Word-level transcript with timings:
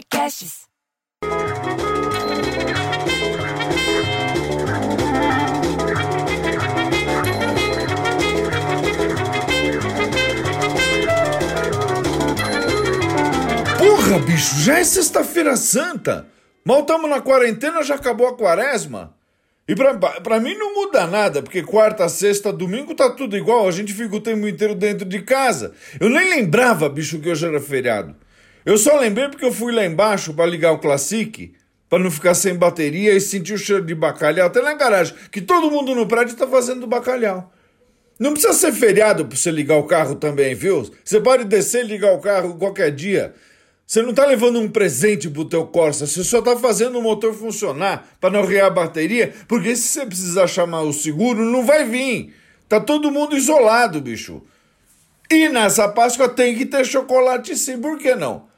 Podcasts. 0.00 0.60
Porra, 13.78 14.18
bicho, 14.20 14.60
já 14.60 14.78
é 14.78 14.84
sexta-feira 14.84 15.56
santa. 15.56 16.26
Mal 16.64 16.80
estamos 16.80 17.10
na 17.10 17.20
quarentena, 17.20 17.82
já 17.82 17.96
acabou 17.96 18.28
a 18.28 18.36
quaresma. 18.36 19.14
E 19.68 19.74
pra, 19.74 19.94
pra 19.94 20.40
mim 20.40 20.54
não 20.56 20.74
muda 20.74 21.06
nada, 21.06 21.42
porque 21.42 21.62
quarta, 21.62 22.08
sexta, 22.08 22.52
domingo 22.52 22.94
tá 22.94 23.10
tudo 23.10 23.36
igual, 23.36 23.68
a 23.68 23.70
gente 23.70 23.92
fica 23.92 24.16
o 24.16 24.20
tempo 24.20 24.48
inteiro 24.48 24.74
dentro 24.74 25.06
de 25.06 25.20
casa. 25.20 25.74
Eu 26.00 26.08
nem 26.08 26.30
lembrava, 26.30 26.88
bicho, 26.88 27.20
que 27.20 27.28
hoje 27.28 27.46
era 27.46 27.60
feriado. 27.60 28.16
Eu 28.70 28.78
só 28.78 28.96
lembrei 28.96 29.28
porque 29.28 29.44
eu 29.44 29.52
fui 29.52 29.72
lá 29.72 29.84
embaixo 29.84 30.32
para 30.32 30.46
ligar 30.46 30.70
o 30.70 30.78
Classic, 30.78 31.52
para 31.88 31.98
não 31.98 32.08
ficar 32.08 32.34
sem 32.34 32.54
bateria 32.54 33.12
e 33.12 33.20
sentir 33.20 33.54
o 33.54 33.58
cheiro 33.58 33.84
de 33.84 33.96
bacalhau 33.96 34.46
até 34.46 34.62
na 34.62 34.74
garagem, 34.74 35.12
que 35.32 35.40
todo 35.40 35.72
mundo 35.72 35.92
no 35.92 36.06
prédio 36.06 36.36
tá 36.36 36.46
fazendo 36.46 36.86
bacalhau. 36.86 37.52
Não 38.16 38.30
precisa 38.30 38.52
ser 38.52 38.72
feriado 38.72 39.26
para 39.26 39.36
você 39.36 39.50
ligar 39.50 39.76
o 39.76 39.88
carro 39.88 40.14
também, 40.14 40.54
viu? 40.54 40.88
Você 41.04 41.20
pode 41.20 41.46
descer 41.46 41.84
e 41.84 41.88
ligar 41.88 42.12
o 42.12 42.20
carro 42.20 42.58
qualquer 42.58 42.92
dia. 42.92 43.34
Você 43.84 44.02
não 44.02 44.10
está 44.10 44.24
levando 44.24 44.60
um 44.60 44.68
presente 44.68 45.28
pro 45.28 45.44
teu 45.44 45.66
Corsa, 45.66 46.06
você 46.06 46.22
só 46.22 46.38
está 46.38 46.56
fazendo 46.56 46.96
o 46.96 47.02
motor 47.02 47.34
funcionar 47.34 48.08
para 48.20 48.30
não 48.30 48.46
rear 48.46 48.68
a 48.68 48.70
bateria, 48.70 49.34
porque 49.48 49.74
se 49.74 49.88
você 49.88 50.06
precisar 50.06 50.46
chamar 50.46 50.82
o 50.82 50.92
seguro, 50.92 51.44
não 51.44 51.66
vai 51.66 51.84
vir. 51.84 52.36
Tá 52.68 52.78
todo 52.78 53.10
mundo 53.10 53.36
isolado, 53.36 54.00
bicho. 54.00 54.40
E 55.28 55.48
nessa 55.48 55.88
Páscoa 55.88 56.28
tem 56.28 56.56
que 56.56 56.66
ter 56.66 56.86
chocolate 56.86 57.56
sim, 57.56 57.80
por 57.80 57.98
que 57.98 58.14
não? 58.14 58.48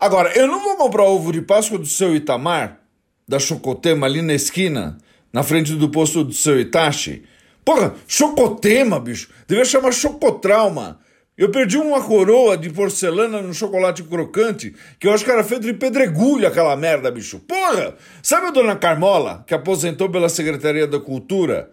Agora, 0.00 0.32
eu 0.34 0.46
não 0.46 0.62
vou 0.62 0.76
comprar 0.76 1.04
ovo 1.04 1.30
de 1.30 1.42
Páscoa 1.42 1.76
do 1.76 1.84
seu 1.84 2.16
Itamar, 2.16 2.80
da 3.28 3.38
Chocotema 3.38 4.06
ali 4.06 4.22
na 4.22 4.32
esquina, 4.32 4.96
na 5.30 5.42
frente 5.42 5.74
do 5.74 5.90
posto 5.90 6.24
do 6.24 6.32
seu 6.32 6.58
Itachi. 6.58 7.22
Porra, 7.62 7.94
Chocotema, 8.08 8.98
bicho. 8.98 9.28
Devia 9.46 9.62
chamar 9.62 9.92
Chocotrauma. 9.92 11.00
Eu 11.36 11.50
perdi 11.50 11.76
uma 11.76 12.02
coroa 12.02 12.56
de 12.56 12.70
porcelana 12.70 13.42
no 13.42 13.52
chocolate 13.52 14.02
crocante, 14.02 14.74
que 14.98 15.06
eu 15.06 15.12
acho 15.12 15.22
que 15.22 15.30
era 15.30 15.44
feito 15.44 15.66
de 15.66 15.74
pedregulho 15.74 16.48
aquela 16.48 16.74
merda, 16.76 17.10
bicho. 17.10 17.38
Porra! 17.40 17.94
Sabe 18.22 18.46
a 18.46 18.50
dona 18.50 18.76
Carmola, 18.76 19.44
que 19.46 19.52
aposentou 19.52 20.08
pela 20.08 20.30
Secretaria 20.30 20.86
da 20.86 20.98
Cultura, 20.98 21.70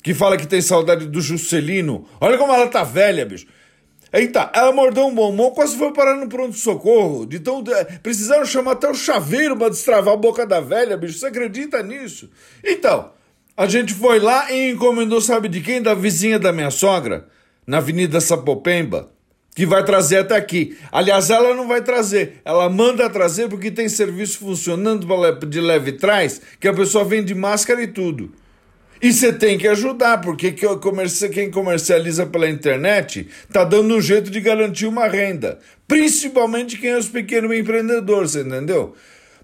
que 0.00 0.14
fala 0.14 0.36
que 0.36 0.46
tem 0.46 0.60
saudade 0.60 1.06
do 1.06 1.20
Juscelino? 1.20 2.06
Olha 2.20 2.38
como 2.38 2.52
ela 2.52 2.68
tá 2.68 2.84
velha, 2.84 3.26
bicho. 3.26 3.46
Eita, 4.16 4.48
ela 4.54 4.70
mordeu 4.70 5.06
um 5.08 5.12
bombom, 5.12 5.50
quase 5.50 5.76
foi 5.76 5.92
parar 5.92 6.14
no 6.14 6.28
pronto-socorro. 6.28 7.28
Então, 7.32 7.64
precisaram 8.00 8.44
chamar 8.44 8.72
até 8.72 8.88
o 8.88 8.94
chaveiro 8.94 9.56
para 9.56 9.70
destravar 9.70 10.14
a 10.14 10.16
boca 10.16 10.46
da 10.46 10.60
velha, 10.60 10.96
bicho. 10.96 11.18
Você 11.18 11.26
acredita 11.26 11.82
nisso? 11.82 12.30
Então, 12.62 13.10
a 13.56 13.66
gente 13.66 13.92
foi 13.92 14.20
lá 14.20 14.52
e 14.52 14.70
encomendou, 14.70 15.20
sabe 15.20 15.48
de 15.48 15.60
quem? 15.60 15.82
Da 15.82 15.94
vizinha 15.94 16.38
da 16.38 16.52
minha 16.52 16.70
sogra, 16.70 17.26
na 17.66 17.78
Avenida 17.78 18.20
Sapopemba, 18.20 19.10
que 19.52 19.66
vai 19.66 19.84
trazer 19.84 20.18
até 20.18 20.36
aqui. 20.36 20.78
Aliás, 20.92 21.28
ela 21.28 21.52
não 21.52 21.66
vai 21.66 21.82
trazer, 21.82 22.40
ela 22.44 22.68
manda 22.68 23.10
trazer 23.10 23.48
porque 23.48 23.68
tem 23.68 23.88
serviço 23.88 24.38
funcionando 24.38 25.08
de 25.44 25.60
leve 25.60 25.90
trás, 25.90 26.40
que 26.60 26.68
a 26.68 26.72
pessoa 26.72 27.04
vem 27.04 27.24
de 27.24 27.34
máscara 27.34 27.82
e 27.82 27.88
tudo. 27.88 28.30
E 29.02 29.12
você 29.12 29.32
tem 29.32 29.58
que 29.58 29.68
ajudar, 29.68 30.20
porque 30.20 30.52
quem 30.52 31.50
comercializa 31.50 32.26
pela 32.26 32.48
internet 32.48 33.28
está 33.48 33.64
dando 33.64 33.94
um 33.94 34.00
jeito 34.00 34.30
de 34.30 34.40
garantir 34.40 34.86
uma 34.86 35.06
renda. 35.06 35.58
Principalmente 35.86 36.78
quem 36.78 36.90
é 36.90 36.98
os 36.98 37.08
pequenos 37.08 37.54
empreendedores, 37.54 38.30
você 38.30 38.40
entendeu? 38.40 38.94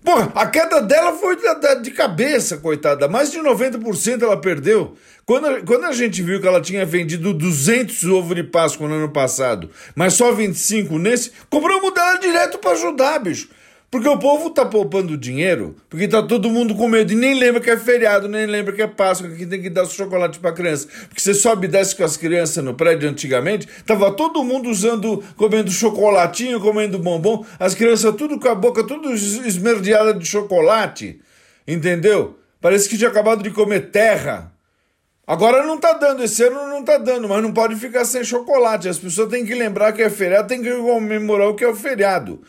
Porra, 0.03 0.33
a 0.35 0.47
queda 0.47 0.81
dela 0.81 1.13
foi 1.13 1.37
de 1.83 1.91
cabeça, 1.91 2.57
coitada. 2.57 3.07
Mais 3.07 3.31
de 3.31 3.39
90% 3.39 4.23
ela 4.23 4.41
perdeu. 4.41 4.97
Quando, 5.27 5.65
quando 5.65 5.85
a 5.85 5.93
gente 5.93 6.23
viu 6.23 6.41
que 6.41 6.47
ela 6.47 6.61
tinha 6.61 6.87
vendido 6.87 7.35
200 7.35 8.05
ovos 8.05 8.35
de 8.35 8.43
Páscoa 8.43 8.89
no 8.89 8.95
ano 8.95 9.11
passado, 9.11 9.71
mas 9.95 10.15
só 10.15 10.33
25 10.33 10.99
nesse, 10.99 11.33
compramos 11.51 11.93
dela 11.93 12.17
direto 12.17 12.59
para 12.59 12.73
ajudar, 12.73 13.19
bicho. 13.19 13.49
Porque 13.91 14.09
o 14.09 14.17
povo 14.19 14.51
tá 14.51 14.65
poupando 14.65 15.17
dinheiro, 15.17 15.75
porque 15.89 16.07
tá 16.07 16.23
todo 16.23 16.49
mundo 16.49 16.77
com 16.77 16.87
medo 16.87 17.13
e 17.13 17.17
nem 17.17 17.35
lembra 17.35 17.61
que 17.61 17.69
é 17.69 17.77
feriado, 17.77 18.29
nem 18.29 18.47
lembra 18.47 18.73
que 18.73 18.81
é 18.81 18.87
Páscoa, 18.87 19.29
que 19.31 19.45
tem 19.45 19.61
que 19.61 19.69
dar 19.69 19.85
chocolate 19.87 20.39
pra 20.39 20.53
criança. 20.53 20.87
Porque 21.09 21.21
você 21.21 21.35
sobe 21.35 21.67
e 21.67 21.71
desce 21.71 21.97
com 21.97 22.05
as 22.05 22.17
crianças 22.17 22.63
no 22.63 22.73
prédio 22.73 23.09
antigamente, 23.09 23.67
tava 23.85 24.13
todo 24.13 24.45
mundo 24.45 24.71
usando, 24.71 25.25
comendo 25.37 25.73
chocolatinho, 25.73 26.61
comendo 26.61 27.01
bombom, 27.01 27.45
as 27.59 27.75
crianças 27.75 28.15
tudo 28.15 28.39
com 28.39 28.49
a 28.49 28.55
boca 28.55 28.85
tudo 28.85 29.13
esmerdeada 29.13 30.15
de 30.15 30.25
chocolate, 30.25 31.21
entendeu? 31.67 32.39
Parece 32.61 32.89
que 32.89 32.97
tinha 32.97 33.11
acabado 33.11 33.43
de 33.43 33.51
comer 33.51 33.91
terra. 33.91 34.53
Agora 35.27 35.67
não 35.67 35.79
tá 35.79 35.95
dando, 35.95 36.23
esse 36.23 36.45
ano 36.45 36.69
não 36.69 36.85
tá 36.85 36.97
dando, 36.97 37.29
mas 37.29 37.43
não 37.43 37.53
pode 37.53 37.75
ficar 37.75 38.05
sem 38.05 38.23
chocolate. 38.23 38.89
As 38.89 38.99
pessoas 38.99 39.29
têm 39.29 39.45
que 39.45 39.55
lembrar 39.55 39.93
que 39.93 40.03
é 40.03 40.11
feriado, 40.11 40.47
tem 40.47 40.63
que 40.63 40.73
comemorar 40.77 41.49
o 41.49 41.55
que 41.55 41.65
é 41.65 41.69
o 41.69 41.75
feriado. 41.75 42.41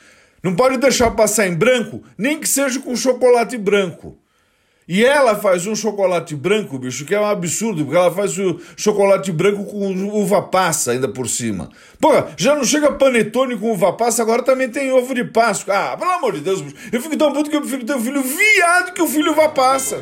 Não 0.43 0.55
pode 0.55 0.77
deixar 0.77 1.11
passar 1.11 1.47
em 1.47 1.53
branco, 1.53 2.01
nem 2.17 2.39
que 2.39 2.47
seja 2.47 2.79
com 2.79 2.95
chocolate 2.95 3.57
branco. 3.57 4.17
E 4.87 5.05
ela 5.05 5.35
faz 5.35 5.67
um 5.67 5.75
chocolate 5.75 6.35
branco, 6.35 6.77
bicho, 6.77 7.05
que 7.05 7.13
é 7.13 7.21
um 7.21 7.25
absurdo, 7.25 7.85
porque 7.85 7.97
ela 7.97 8.11
faz 8.11 8.37
o 8.37 8.59
chocolate 8.75 9.31
branco 9.31 9.63
com 9.63 9.87
uva 10.09 10.41
passa 10.41 10.91
ainda 10.91 11.07
por 11.07 11.29
cima. 11.29 11.69
Pô, 11.99 12.09
já 12.35 12.55
não 12.55 12.63
chega 12.63 12.91
panetone 12.91 13.57
com 13.57 13.71
uva 13.71 13.93
passa, 13.93 14.21
agora 14.21 14.41
também 14.43 14.67
tem 14.67 14.91
ovo 14.91 15.13
de 15.13 15.23
Páscoa. 15.23 15.73
Ah, 15.73 15.97
pelo 15.97 16.11
amor 16.11 16.33
de 16.33 16.41
Deus, 16.41 16.61
bicho, 16.61 16.75
eu 16.91 17.01
fico 17.01 17.15
tão 17.15 17.31
puto 17.31 17.49
que 17.49 17.55
eu 17.55 17.61
prefiro 17.61 17.85
ter 17.85 17.95
um 17.95 18.01
filho 18.01 18.21
viado 18.21 18.93
que 18.93 19.01
o 19.01 19.07
filho 19.07 19.31
uva 19.31 19.49
passa. 19.49 20.01